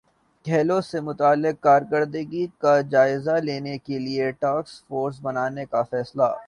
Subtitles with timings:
[0.45, 6.31] کھیلوں سے متعلق کارکردگی کا جائزہ لینے کیلئے ٹاسک فورس بنانے کا فیصلہ